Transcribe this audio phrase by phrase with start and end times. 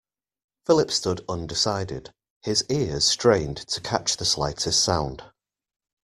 [0.65, 2.11] Philip stood undecided,
[2.41, 5.25] his ears strained to catch the slightest sound.